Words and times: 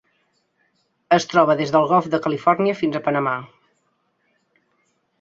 Es 1.17 1.27
troba 1.33 1.57
des 1.61 1.75
del 1.77 1.87
Golf 1.93 2.09
de 2.15 2.21
Califòrnia 2.25 2.81
fins 2.83 3.01
a 3.01 3.05
Panamà. 3.11 3.39